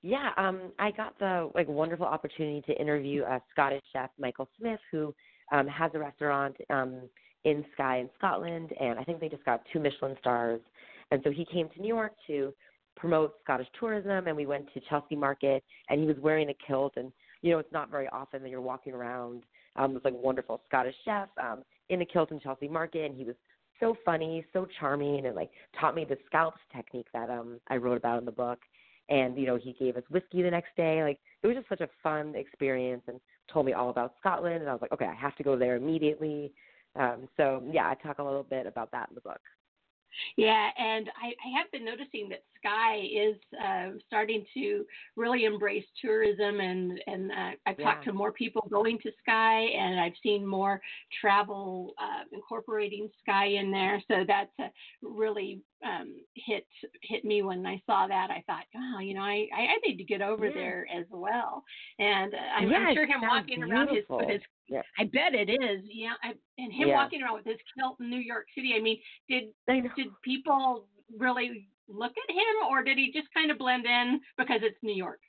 Yeah, 0.03 0.31
um, 0.37 0.73
I 0.79 0.91
got 0.91 1.19
the 1.19 1.51
like 1.55 1.69
wonderful 1.69 2.07
opportunity 2.07 2.63
to 2.67 2.81
interview 2.81 3.23
a 3.23 3.41
Scottish 3.51 3.83
chef, 3.93 4.11
Michael 4.19 4.49
Smith, 4.59 4.81
who 4.93 5.15
um, 5.53 5.67
has 5.69 5.91
a 5.95 5.99
restaurant 5.99 6.57
um, 6.71 7.09
in 7.49 7.65
Skye 7.73 7.99
in 7.99 8.11
Scotland, 8.19 8.73
and 8.79 8.99
I 8.99 9.05
think 9.05 9.21
they 9.21 9.29
just 9.29 9.45
got 9.45 9.63
two 9.73 9.81
Michelin 9.81 10.17
stars. 10.21 10.61
And 11.11 11.21
so 11.25 11.31
he 11.31 11.45
came 11.47 11.69
to 11.71 11.81
New 11.81 11.89
York 11.89 12.13
to 12.27 12.53
promote 12.97 13.35
Scottish 13.43 13.69
tourism, 13.79 14.27
and 14.27 14.37
we 14.37 14.47
went 14.47 14.73
to 14.75 14.81
Chelsea 14.89 15.17
Market, 15.17 15.65
and 15.89 16.01
he 16.01 16.07
was 16.07 16.17
wearing 16.21 16.51
a 16.51 16.55
kilt, 16.67 16.95
and 16.97 17.13
you 17.41 17.53
know, 17.53 17.59
it's 17.59 17.73
not 17.73 17.91
very 17.91 18.09
often 18.09 18.43
that 18.43 18.51
you're 18.51 18.61
walking 18.61 18.93
around 18.93 19.45
um, 19.77 19.95
this 19.95 20.05
like 20.05 20.15
wonderful 20.15 20.61
Scottish 20.69 20.97
chef 21.05 21.29
um, 21.41 21.63
in 21.89 22.03
a 22.03 22.05
kilt 22.05 22.33
in 22.33 22.41
Chelsea 22.41 22.69
Market, 22.69 23.05
and 23.07 23.17
he 23.17 23.25
was 23.25 23.37
so 23.81 23.97
funny, 24.05 24.45
so 24.53 24.67
charming, 24.79 25.25
and 25.27 25.37
like 25.37 25.51
taught 25.81 25.95
me 25.95 26.05
the 26.05 26.19
scallops 26.27 26.61
technique 26.75 27.07
that 27.15 27.31
um 27.31 27.61
I 27.69 27.77
wrote 27.77 27.97
about 27.97 28.19
in 28.19 28.25
the 28.25 28.33
book. 28.33 28.59
And 29.09 29.39
you 29.39 29.47
know, 29.47 29.57
he 29.57 29.75
gave 29.79 29.97
us 29.97 30.03
whiskey 30.11 30.43
the 30.43 30.51
next 30.51 30.77
day. 30.77 31.03
Like 31.03 31.19
it 31.43 31.47
was 31.47 31.57
just 31.57 31.69
such 31.69 31.81
a 31.81 31.89
fun 32.03 32.35
experience, 32.35 33.03
and 33.07 33.21
told 33.53 33.67
me 33.67 33.73
all 33.73 33.91
about 33.91 34.15
Scotland. 34.21 34.57
And 34.57 34.69
I 34.69 34.73
was 34.73 34.83
like, 34.83 34.93
okay, 34.93 35.07
I 35.07 35.15
have 35.15 35.37
to 35.37 35.43
go 35.43 35.57
there 35.57 35.77
immediately. 35.77 36.53
Um, 36.99 37.29
so 37.37 37.63
yeah, 37.71 37.89
I 37.89 37.95
talk 37.95 38.19
a 38.19 38.25
little 38.25 38.43
bit 38.43 38.67
about 38.67 38.91
that 38.93 39.09
in 39.09 39.15
the 39.15 39.21
book. 39.21 39.41
Yeah, 40.37 40.71
and 40.79 41.09
I, 41.23 41.29
I 41.29 41.59
have 41.59 41.71
been 41.71 41.85
noticing 41.85 42.29
that 42.31 42.43
Skye 42.57 43.09
is 43.13 43.37
uh, 43.63 43.91
starting 44.07 44.45
to 44.55 44.85
really 45.17 45.45
embrace 45.45 45.85
tourism, 46.01 46.61
and 46.61 47.01
and 47.07 47.31
uh, 47.31 47.51
I've 47.67 47.79
yeah. 47.79 47.85
talked 47.85 48.05
to 48.07 48.13
more 48.13 48.33
people 48.33 48.67
going 48.71 48.99
to 49.01 49.11
Skye, 49.21 49.67
and 49.77 50.01
I've 50.01 50.15
seen 50.23 50.47
more 50.47 50.81
travel 51.21 51.95
uh, 51.99 52.25
incorporating 52.33 53.09
Skye 53.21 53.59
in 53.61 53.71
there. 53.71 54.03
So 54.09 54.25
that's 54.27 54.51
a 54.61 54.71
really 55.03 55.61
um, 55.85 56.15
hit 56.35 56.67
hit 57.03 57.25
me 57.25 57.43
when 57.43 57.65
I 57.67 57.81
saw 57.87 58.07
that. 58.07 58.31
I 58.31 58.43
thought, 58.47 58.65
oh, 58.77 59.01
you 59.01 59.15
know, 59.15 59.23
I 59.23 59.47
I 59.55 59.77
need 59.87 59.97
to 59.97 60.05
get 60.05 60.23
over 60.23 60.47
yeah. 60.47 60.55
there 60.55 60.87
as 60.95 61.07
well. 61.11 61.63
And 61.99 62.35
uh, 62.35 62.37
I'm, 62.59 62.71
yeah, 62.71 62.79
I'm 62.79 62.95
sure 62.95 63.07
him 63.07 63.21
walking 63.23 63.61
beautiful. 63.61 64.19
around 64.21 64.29
his 64.29 64.35
his 64.35 64.43
yeah. 64.69 64.83
I 64.99 65.05
bet 65.05 65.35
it 65.35 65.51
is. 65.51 65.83
Yeah, 65.85 66.15
I, 66.23 66.33
and 66.59 66.73
him 66.73 66.91
walking 66.91 67.23
around 67.23 67.35
with 67.35 67.47
his 67.47 67.59
kilt 67.77 67.97
in 68.01 68.11
New 68.11 68.19
York 68.21 68.47
City. 68.55 68.75
I 68.77 68.81
mean, 68.81 68.99
did 69.29 69.45
did 69.69 70.09
people 70.23 70.87
really 71.17 71.69
look 71.89 72.13
at 72.13 72.35
him, 72.35 72.69
or 72.71 72.83
did 72.83 72.99
he 72.99 73.13
just 73.13 73.33
kind 73.33 73.51
of 73.51 73.59
blend 73.59 73.87
in 73.87 74.21
because 74.37 74.61
it's 74.63 74.79
New 74.83 74.95
York? 74.95 75.21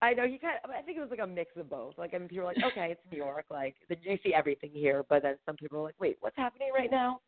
I 0.00 0.14
know 0.14 0.28
he 0.28 0.38
kind 0.38 0.58
of. 0.62 0.70
I 0.70 0.80
think 0.82 0.96
it 0.96 1.00
was 1.00 1.10
like 1.10 1.18
a 1.18 1.26
mix 1.26 1.50
of 1.56 1.68
both. 1.68 1.94
Like, 1.98 2.14
I 2.14 2.18
mean, 2.18 2.28
people 2.28 2.44
were 2.44 2.52
like, 2.52 2.64
"Okay, 2.72 2.92
it's 2.92 3.00
New 3.10 3.18
York. 3.18 3.46
Like, 3.50 3.74
you 3.88 4.18
see 4.22 4.32
everything 4.32 4.70
here," 4.72 5.04
but 5.08 5.22
then 5.22 5.36
some 5.44 5.56
people 5.56 5.78
were 5.78 5.84
like, 5.84 6.00
"Wait, 6.00 6.16
what's 6.20 6.36
happening 6.36 6.68
right 6.72 6.90
now?" 6.90 7.20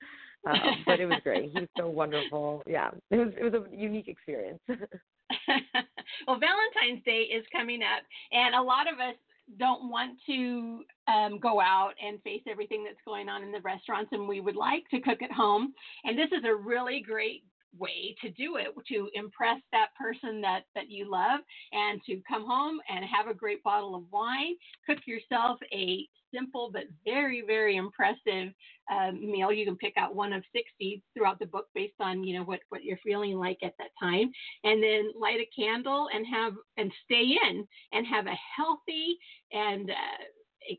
Um, 0.47 0.57
but 0.87 1.01
it 1.01 1.07
was 1.07 1.21
great. 1.23 1.51
He 1.53 1.61
was 1.61 1.69
so 1.77 1.89
wonderful. 2.03 2.63
Yeah, 2.67 2.91
it 3.11 3.17
was. 3.17 3.29
It 3.39 3.45
was 3.45 3.55
a 3.55 3.77
unique 3.77 4.09
experience. 4.09 4.61
well, 4.69 6.39
Valentine's 6.39 7.05
Day 7.05 7.29
is 7.33 7.45
coming 7.53 7.81
up, 7.83 8.03
and 8.33 8.55
a 8.55 8.63
lot 8.63 8.91
of 8.93 8.99
us 8.99 9.17
don't 9.59 9.91
want 9.91 10.17
to 10.27 10.83
um, 11.13 11.39
go 11.39 11.61
out 11.61 11.93
and 12.05 12.23
face 12.23 12.43
everything 12.49 12.85
that's 12.85 13.01
going 13.05 13.29
on 13.29 13.43
in 13.43 13.53
the 13.53 13.61
restaurants, 13.61 14.11
and 14.13 14.29
we 14.29 14.41
would 14.41 14.57
like 14.57 14.89
to 14.91 15.01
cook 15.01 15.23
at 15.23 15.33
home. 15.33 15.75
And 16.05 16.17
this 16.17 16.29
is 16.29 16.45
a 16.45 16.55
really 16.55 17.03
great 17.05 17.43
way 17.79 18.15
to 18.23 18.31
do 18.31 18.57
it 18.57 18.69
to 18.89 19.09
impress 19.15 19.61
that 19.73 19.89
person 19.99 20.41
that 20.41 20.63
that 20.75 20.91
you 20.91 21.11
love 21.11 21.41
and 21.73 22.01
to 22.05 22.21
come 22.29 22.45
home 22.47 22.79
and 22.89 23.05
have 23.05 23.29
a 23.29 23.35
great 23.35 23.63
bottle 23.63 23.95
of 23.95 24.03
wine 24.11 24.55
cook 24.87 24.99
yourself 25.07 25.59
a 25.73 26.07
simple 26.33 26.71
but 26.73 26.85
very 27.05 27.43
very 27.47 27.77
impressive 27.77 28.53
um, 28.91 29.21
meal. 29.31 29.53
You 29.53 29.65
can 29.65 29.77
pick 29.77 29.95
out 29.97 30.15
one 30.15 30.33
of 30.33 30.43
60 30.55 31.03
throughout 31.15 31.39
the 31.39 31.47
book 31.47 31.67
based 31.75 31.95
on 32.01 32.25
you 32.25 32.39
know 32.39 32.45
what 32.45 32.61
what 32.71 32.83
you're 32.83 32.99
feeling 33.05 33.37
like 33.37 33.59
at 33.63 33.75
that 33.79 33.91
time. 34.01 34.31
And 34.65 34.83
then 34.83 35.13
light 35.19 35.41
a 35.41 35.49
candle 35.61 36.09
and 36.15 36.27
have 36.27 36.55
and 36.77 36.93
stay 37.05 37.37
in 37.49 37.67
and 37.93 38.07
have 38.07 38.27
a 38.27 38.39
healthy 38.57 39.17
and 39.53 39.91
uh, 39.91 40.25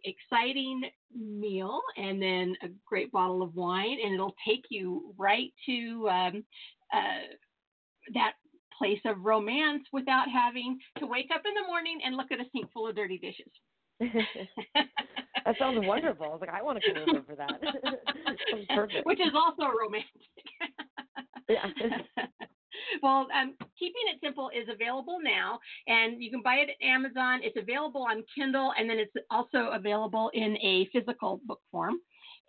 exciting 0.06 0.84
meal 1.18 1.82
and 1.98 2.22
then 2.22 2.56
a 2.64 2.68
great 2.86 3.12
bottle 3.12 3.42
of 3.42 3.56
wine. 3.56 3.98
And 4.04 4.14
it'll 4.14 4.36
take 4.48 4.66
you 4.70 5.14
right 5.18 5.52
to 5.68 6.10
um, 6.10 6.44
uh, 6.94 7.28
that 8.14 8.34
place 8.78 9.00
of 9.06 9.24
romance 9.24 9.84
without 9.94 10.26
having 10.32 10.78
to 10.98 11.06
wake 11.06 11.30
up 11.34 11.42
in 11.46 11.54
the 11.54 11.68
morning 11.68 12.00
and 12.04 12.16
look 12.16 12.32
at 12.32 12.40
a 12.40 12.46
sink 12.52 12.72
full 12.74 12.88
of 12.88 12.96
dirty 12.96 13.18
dishes. 13.18 13.52
that 15.46 15.56
sounds 15.60 15.86
wonderful. 15.86 16.26
I 16.26 16.30
was 16.30 16.42
like, 16.42 16.50
I 16.50 16.64
want 16.64 16.82
to 16.82 16.94
come 16.94 17.04
over 17.16 17.24
for 17.24 17.36
that. 17.36 17.62
perfect. 18.76 19.06
Which 19.06 19.20
is 19.20 19.34
also 19.36 19.72
romantic. 19.78 20.10
yeah. 21.48 21.68
well, 23.04 23.28
um, 23.40 23.56
Keeping 23.78 24.02
It 24.12 24.20
Simple 24.24 24.50
is 24.50 24.68
available 24.74 25.20
now, 25.22 25.60
and 25.88 26.22
you 26.22 26.32
can 26.32 26.42
buy 26.42 26.56
it 26.56 26.70
at 26.70 26.86
Amazon. 26.86 27.42
It's 27.44 27.58
available 27.58 28.02
on 28.10 28.24
Kindle, 28.36 28.74
and 28.78 28.90
then 28.90 28.98
it's 28.98 29.14
also 29.30 29.70
available 29.74 30.32
in 30.34 30.58
a 30.58 30.90
physical 30.92 31.40
book 31.46 31.62
form 31.72 31.96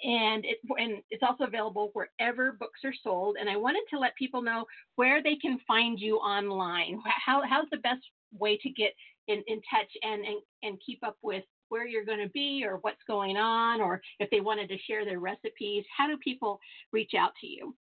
and 0.03 0.45
it 0.45 0.59
and 0.79 1.03
it's 1.11 1.23
also 1.23 1.45
available 1.45 1.91
wherever 1.93 2.53
books 2.53 2.81
are 2.85 2.95
sold. 3.03 3.37
And 3.39 3.49
I 3.49 3.57
wanted 3.57 3.83
to 3.91 3.99
let 3.99 4.17
people 4.17 4.43
know 4.43 4.65
where 4.97 5.23
they 5.23 5.37
can 5.37 5.59
find 5.67 5.99
you 5.99 6.17
online. 6.17 7.01
How 7.25 7.43
how's 7.49 7.69
the 7.71 7.79
best 7.79 8.03
way 8.39 8.59
to 8.63 8.71
get 8.71 8.93
in, 9.29 9.43
in 9.47 9.61
touch 9.71 9.91
and, 10.03 10.25
and 10.25 10.37
and 10.63 10.79
keep 10.85 11.01
up 11.05 11.17
with 11.23 11.45
where 11.69 11.87
you're 11.87 12.05
going 12.05 12.23
to 12.23 12.31
be 12.31 12.65
or 12.67 12.79
what's 12.83 13.01
going 13.07 13.37
on, 13.37 13.81
or 13.81 14.01
if 14.19 14.29
they 14.31 14.41
wanted 14.41 14.69
to 14.69 14.79
share 14.87 15.05
their 15.05 15.21
recipes. 15.21 15.85
How 15.97 16.07
do 16.07 16.17
people 16.19 16.61
reach 16.93 17.13
out 17.19 17.33
to 17.41 17.47
you? 17.47 17.75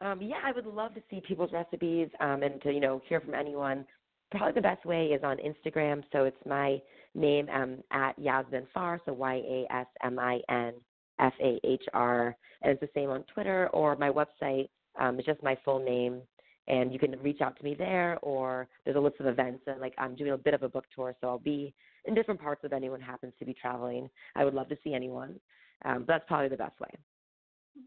Um, 0.00 0.22
yeah, 0.22 0.38
I 0.44 0.52
would 0.52 0.66
love 0.66 0.94
to 0.94 1.02
see 1.10 1.20
people's 1.26 1.52
recipes 1.52 2.08
um, 2.20 2.42
and 2.42 2.60
to 2.62 2.72
you 2.72 2.80
know 2.80 3.02
hear 3.08 3.20
from 3.20 3.34
anyone. 3.34 3.84
Probably 4.30 4.52
the 4.52 4.60
best 4.60 4.84
way 4.84 5.06
is 5.06 5.22
on 5.24 5.38
Instagram. 5.38 6.02
So 6.12 6.24
it's 6.24 6.36
my 6.46 6.80
name 7.14 7.48
um, 7.50 7.78
at 7.92 8.18
Yasmin 8.18 8.66
Fahr, 8.74 9.00
so 9.04 9.12
Y 9.12 9.34
A 9.36 9.66
S 9.72 9.86
M 10.02 10.18
I 10.18 10.40
N 10.50 10.74
F 11.18 11.32
A 11.40 11.60
H 11.64 11.84
R, 11.92 12.36
and 12.62 12.72
it's 12.72 12.80
the 12.80 12.88
same 12.94 13.10
on 13.10 13.24
Twitter 13.32 13.68
or 13.68 13.96
my 13.96 14.10
website. 14.10 14.68
Um, 14.98 15.18
it's 15.18 15.26
just 15.26 15.42
my 15.42 15.56
full 15.64 15.78
name, 15.78 16.22
and 16.66 16.92
you 16.92 16.98
can 16.98 17.18
reach 17.22 17.40
out 17.40 17.56
to 17.58 17.64
me 17.64 17.74
there. 17.74 18.18
Or 18.22 18.68
there's 18.84 18.96
a 18.96 19.00
list 19.00 19.20
of 19.20 19.26
events, 19.26 19.62
and 19.66 19.80
like 19.80 19.94
I'm 19.98 20.14
doing 20.14 20.32
a 20.32 20.38
bit 20.38 20.54
of 20.54 20.62
a 20.62 20.68
book 20.68 20.84
tour, 20.94 21.14
so 21.20 21.28
I'll 21.28 21.38
be 21.38 21.74
in 22.04 22.14
different 22.14 22.40
parts 22.40 22.62
if 22.64 22.72
anyone 22.72 23.00
happens 23.00 23.32
to 23.38 23.44
be 23.44 23.54
traveling. 23.54 24.08
I 24.34 24.44
would 24.44 24.54
love 24.54 24.68
to 24.68 24.78
see 24.82 24.94
anyone. 24.94 25.38
Um, 25.84 26.00
but 26.00 26.08
that's 26.08 26.24
probably 26.26 26.48
the 26.48 26.56
best 26.56 26.78
way. 26.80 26.90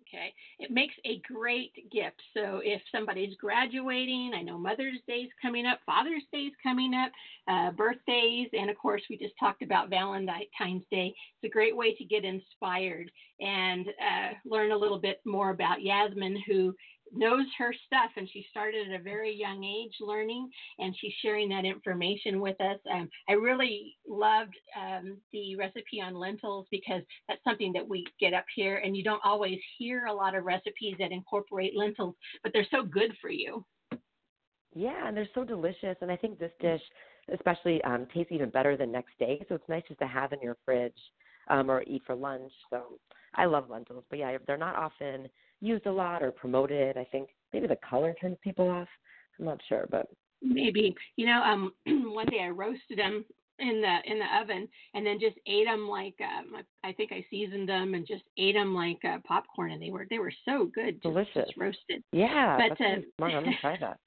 Okay. 0.08 0.34
It 0.60 0.72
makes 0.72 0.96
a 1.06 1.20
great 1.20 1.74
gift. 1.92 2.22
So 2.36 2.62
if 2.64 2.82
somebody's 2.94 3.36
graduating, 3.38 4.34
I 4.36 4.42
know 4.42 4.58
Mother's 4.58 5.00
Day 5.08 5.22
is 5.22 5.32
coming 5.42 5.66
up, 5.66 5.80
Father's 5.86 6.24
Day 6.32 6.44
is 6.44 6.54
coming 6.62 6.94
up, 6.94 7.12
uh, 7.48 7.72
birthdays, 7.72 8.50
and 8.54 8.70
of 8.70 8.78
course, 8.78 9.02
we 9.10 9.18
just 9.18 9.34
talked 9.40 9.62
about 9.62 9.90
Valentine's 9.90 10.84
Day. 10.92 11.14
It's 11.36 11.50
a 11.50 11.50
great 11.50 11.76
way 11.76 11.94
to 11.96 12.06
get 12.06 12.24
inspired 12.24 13.12
and 13.40 13.88
uh, 13.88 14.34
learn 14.46 14.72
a 14.72 14.78
little 14.78 15.00
bit 15.00 15.20
more 15.26 15.50
about 15.50 15.82
Yasmin, 15.82 16.42
who 16.48 16.74
knows 17.14 17.46
her 17.58 17.74
stuff 17.86 18.12
and 18.16 18.30
she 18.32 18.46
started 18.50 18.90
at 18.90 19.00
a 19.00 19.04
very 19.04 19.34
young 19.34 19.64
age 19.64 19.94
learning 20.00 20.50
and 20.80 20.96
she's 21.00 21.14
sharing 21.22 21.50
that 21.50 21.66
information 21.66 22.40
with 22.40 22.60
us. 22.62 22.80
Um, 22.92 23.10
I 23.30 23.34
really 23.34 23.98
loved 24.08 24.56
um, 24.80 25.18
the 25.32 25.56
recipe 25.56 26.02
on 26.02 26.16
lentils 26.16 26.68
because 26.72 27.02
that's 27.28 27.44
something 27.44 27.74
that 27.74 27.88
we 27.88 28.06
get 28.20 28.34
up 28.34 28.46
here 28.56 28.78
and 28.78 28.96
you 28.96 29.04
don't 29.04 29.22
always 29.24 29.60
hear 29.78 30.06
a 30.06 30.14
lot 30.14 30.36
of 30.36 30.46
recipes 30.46 30.96
that 31.00 31.12
incorporate 31.12 31.76
lentils, 31.76 32.16
but 32.44 32.54
they're 32.54 32.68
so 32.72 32.84
good 32.84 33.14
for 33.22 33.30
you. 33.30 33.66
Yeah, 34.74 35.08
and 35.08 35.16
they're 35.16 35.28
so 35.36 35.44
delicious. 35.44 35.98
And 36.02 36.12
I 36.12 36.16
think 36.16 36.40
this 36.40 36.52
dish, 36.62 36.82
especially, 37.34 37.84
um, 37.84 38.08
tastes 38.14 38.32
even 38.32 38.50
better 38.50 38.78
the 38.78 38.86
next 38.86 39.18
day. 39.20 39.46
So 39.50 39.56
it's 39.56 39.70
nice 39.70 39.84
just 39.88 40.00
to 40.00 40.08
have 40.08 40.32
in 40.32 40.42
your 40.42 40.58
fridge 40.64 40.94
um, 41.50 41.70
or 41.70 41.84
eat 41.88 42.04
for 42.06 42.16
lunch. 42.16 42.52
So 42.70 43.00
I 43.36 43.46
love 43.46 43.70
lentils, 43.70 44.04
but 44.10 44.20
yeah, 44.20 44.38
they're 44.46 44.58
not 44.58 44.76
often 44.76 45.30
used 45.62 45.86
a 45.86 45.92
lot 45.92 46.22
or 46.22 46.32
promoted. 46.32 46.98
I 46.98 47.06
think 47.06 47.30
maybe 47.54 47.68
the 47.68 47.78
color 47.88 48.14
turns 48.20 48.38
people 48.44 48.70
off. 48.70 48.88
I'm 49.40 49.46
not 49.46 49.62
sure, 49.70 49.88
but 49.90 50.08
maybe 50.42 50.94
you 51.16 51.26
know. 51.26 51.42
Um, 51.42 51.74
one 52.14 52.28
day 52.28 52.42
I 52.42 52.50
roasted 52.50 52.98
them 52.98 53.26
in 53.62 53.82
the 53.82 54.12
in 54.12 54.20
the 54.20 54.42
oven 54.42 54.68
and 54.94 55.06
then 55.06 55.20
just 55.20 55.38
ate 55.46 55.66
them 55.66 55.88
like 55.88 56.16
um, 56.20 56.62
I 56.84 56.92
think 56.92 57.12
I 57.12 57.24
seasoned 57.30 57.70
them 57.70 57.94
and 57.94 58.06
just 58.08 58.24
ate 58.38 58.56
them 58.56 58.74
like 58.74 59.00
uh, 59.06 59.18
popcorn 59.24 59.72
and 59.72 59.82
they 59.82 59.92
were 59.92 60.08
they 60.10 60.20
were 60.20 60.34
so 60.46 60.70
good 60.74 60.96
just, 60.96 61.04
delicious 61.04 61.46
just 61.48 61.58
roasted 61.58 62.04
yeah 62.12 62.58
but 62.58 62.78
that's 62.80 62.82
uh, 62.82 63.02
smart. 63.18 63.34
I'm 63.34 63.44
gonna 63.44 63.56
try 63.62 63.78
that 63.80 64.00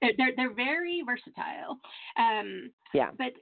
they're 0.16 0.32
they're 0.36 0.54
very 0.54 1.02
versatile 1.04 1.78
um 2.16 2.70
yeah 2.94 3.10
but 3.18 3.32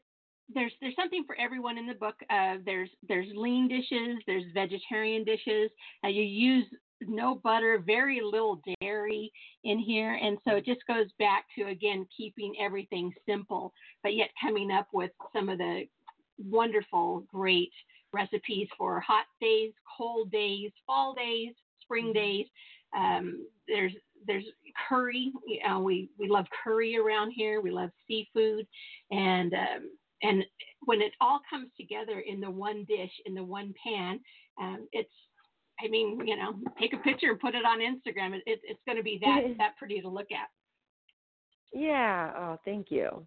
there's 0.54 0.72
there's 0.80 0.96
something 0.96 1.24
for 1.26 1.36
everyone 1.38 1.78
in 1.78 1.86
the 1.86 1.94
book. 1.94 2.16
Uh, 2.30 2.56
there's 2.64 2.90
there's 3.08 3.26
lean 3.34 3.68
dishes, 3.68 4.18
there's 4.26 4.44
vegetarian 4.54 5.24
dishes. 5.24 5.70
Uh, 6.04 6.08
you 6.08 6.22
use 6.22 6.64
no 7.00 7.34
butter, 7.34 7.82
very 7.84 8.20
little 8.22 8.60
dairy 8.80 9.32
in 9.64 9.78
here, 9.78 10.14
and 10.14 10.38
so 10.46 10.56
it 10.56 10.64
just 10.64 10.86
goes 10.86 11.06
back 11.18 11.44
to 11.56 11.68
again 11.68 12.06
keeping 12.16 12.54
everything 12.60 13.12
simple, 13.26 13.72
but 14.02 14.14
yet 14.14 14.30
coming 14.40 14.70
up 14.70 14.88
with 14.92 15.10
some 15.32 15.48
of 15.48 15.58
the 15.58 15.82
wonderful, 16.38 17.24
great 17.32 17.72
recipes 18.12 18.68
for 18.76 19.00
hot 19.00 19.24
days, 19.40 19.72
cold 19.96 20.30
days, 20.30 20.70
fall 20.86 21.14
days, 21.14 21.52
spring 21.80 22.06
mm-hmm. 22.06 22.12
days. 22.12 22.46
Um, 22.96 23.46
there's 23.68 23.92
there's 24.26 24.44
curry. 24.88 25.32
Uh, 25.68 25.80
we 25.80 26.10
we 26.18 26.28
love 26.28 26.46
curry 26.62 26.96
around 26.96 27.32
here. 27.32 27.60
We 27.60 27.70
love 27.70 27.90
seafood, 28.06 28.66
and 29.10 29.52
um, 29.54 29.90
and 30.22 30.44
when 30.84 31.00
it 31.00 31.12
all 31.20 31.40
comes 31.48 31.68
together 31.76 32.22
in 32.26 32.40
the 32.40 32.50
one 32.50 32.84
dish 32.84 33.10
in 33.26 33.34
the 33.34 33.44
one 33.44 33.74
pan 33.84 34.20
um, 34.60 34.88
it's 34.92 35.10
i 35.82 35.88
mean 35.88 36.20
you 36.26 36.36
know 36.36 36.54
take 36.80 36.92
a 36.92 36.98
picture 36.98 37.30
and 37.30 37.40
put 37.40 37.54
it 37.54 37.64
on 37.64 37.80
instagram. 37.80 38.34
It, 38.34 38.42
it, 38.46 38.60
it's 38.64 38.80
going 38.86 38.98
to 38.98 39.02
be 39.02 39.18
that 39.22 39.42
that 39.58 39.76
pretty 39.78 40.00
to 40.00 40.08
look 40.08 40.28
at. 40.32 40.48
Yeah. 41.72 42.32
Oh 42.36 42.58
thank 42.64 42.90
you. 42.90 43.26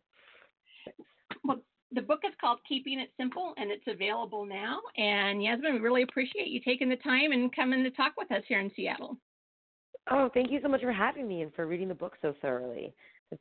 Well 1.44 1.62
the 1.92 2.02
book 2.02 2.22
is 2.28 2.34
called 2.42 2.60
keeping 2.68 3.00
it 3.00 3.12
simple 3.18 3.54
and 3.58 3.72
it's 3.72 3.86
available 3.88 4.46
now. 4.46 4.80
And 4.98 5.44
yasmin 5.44 5.74
we 5.74 5.80
really 5.80 6.04
appreciate 6.04 6.48
you 6.48 6.62
taking 6.62 6.90
the 6.90 6.98
time 6.98 7.32
and 7.32 7.56
coming 7.56 7.84
to 7.84 7.92
talk 7.92 8.14
with 8.18 8.32
us 8.32 8.44
here 8.48 8.60
in 8.60 8.72
seattle. 8.76 9.18
Oh 10.12 10.30
thank 10.34 10.52
you 10.52 10.60
so 10.62 10.68
much 10.68 10.82
for 10.82 10.92
having 10.92 11.28
me 11.28 11.42
and 11.42 11.54
for 11.54 11.68
reading 11.68 11.88
the 11.88 11.96
book 11.96 12.18
so 12.22 12.34
thoroughly. 12.42 12.94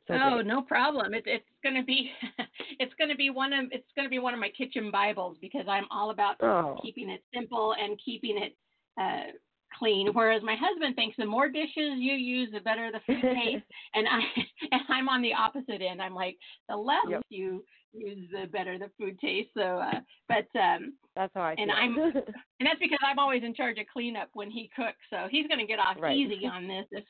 So 0.07 0.15
oh, 0.15 0.35
great. 0.35 0.47
no 0.47 0.61
problem. 0.61 1.13
It, 1.13 1.23
it's 1.25 1.45
going 1.63 1.75
to 1.75 1.83
be, 1.83 2.11
it's 2.79 2.93
going 2.95 3.09
to 3.09 3.15
be 3.15 3.29
one 3.29 3.53
of, 3.53 3.65
it's 3.71 3.87
going 3.95 4.05
to 4.05 4.09
be 4.09 4.19
one 4.19 4.33
of 4.33 4.39
my 4.39 4.49
kitchen 4.49 4.91
bibles 4.91 5.37
because 5.41 5.65
I'm 5.67 5.85
all 5.91 6.11
about 6.11 6.35
oh. 6.41 6.77
keeping 6.81 7.09
it 7.09 7.23
simple 7.33 7.75
and 7.79 7.99
keeping 8.03 8.37
it 8.37 8.55
uh, 8.99 9.31
clean. 9.77 10.09
Whereas 10.13 10.41
my 10.43 10.55
husband 10.59 10.95
thinks 10.95 11.15
the 11.17 11.25
more 11.25 11.49
dishes 11.49 11.97
you 11.97 12.13
use, 12.13 12.49
the 12.53 12.59
better 12.59 12.91
the 12.91 12.99
food 13.05 13.21
tastes, 13.21 13.67
and 13.93 14.07
I, 14.07 14.19
and 14.71 14.81
I'm 14.89 15.09
on 15.09 15.21
the 15.21 15.33
opposite 15.33 15.81
end. 15.81 16.01
I'm 16.01 16.15
like, 16.15 16.37
the 16.69 16.75
less 16.75 17.05
yep. 17.09 17.21
you 17.29 17.63
use, 17.93 18.29
the 18.31 18.47
better 18.47 18.77
the 18.77 18.91
food 18.97 19.19
tastes. 19.19 19.51
So, 19.55 19.79
uh, 19.79 19.99
but 20.27 20.47
um, 20.59 20.93
that's 21.15 21.31
how 21.33 21.41
I. 21.41 21.55
And 21.57 21.71
feel. 21.71 21.75
I'm, 21.75 21.97
and 22.59 22.67
that's 22.67 22.79
because 22.79 22.99
I'm 23.05 23.19
always 23.19 23.43
in 23.43 23.53
charge 23.53 23.77
of 23.77 23.85
cleanup 23.91 24.29
when 24.33 24.51
he 24.51 24.69
cooks. 24.75 24.97
So 25.09 25.27
he's 25.29 25.47
going 25.47 25.59
to 25.59 25.67
get 25.67 25.79
off 25.79 25.97
right. 25.99 26.15
easy 26.15 26.45
on 26.45 26.67
this. 26.67 26.85
If 26.91 27.03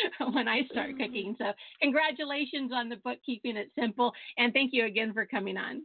when 0.32 0.48
I 0.48 0.62
start 0.70 0.90
mm-hmm. 0.90 1.02
cooking. 1.02 1.36
So, 1.38 1.52
congratulations 1.80 2.72
on 2.74 2.88
the 2.88 2.96
book, 2.96 3.18
Keeping 3.24 3.56
It 3.56 3.70
Simple. 3.78 4.12
And 4.38 4.52
thank 4.52 4.70
you 4.72 4.86
again 4.86 5.12
for 5.12 5.26
coming 5.26 5.56
on. 5.56 5.82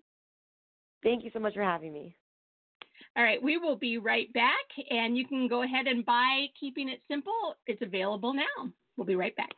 Thank 1.03 1.23
you 1.23 1.31
so 1.33 1.39
much 1.39 1.53
for 1.53 1.63
having 1.63 1.93
me. 1.93 2.15
All 3.15 3.23
right, 3.23 3.41
we 3.41 3.57
will 3.57 3.75
be 3.75 3.97
right 3.97 4.31
back, 4.33 4.65
and 4.89 5.17
you 5.17 5.27
can 5.27 5.47
go 5.47 5.63
ahead 5.63 5.87
and 5.87 6.05
buy 6.05 6.47
Keeping 6.59 6.89
It 6.89 7.01
Simple. 7.09 7.55
It's 7.65 7.81
available 7.81 8.33
now. 8.33 8.71
We'll 8.95 9.07
be 9.07 9.15
right 9.15 9.35
back. 9.35 9.53